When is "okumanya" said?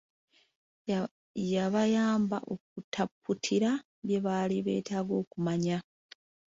5.21-5.77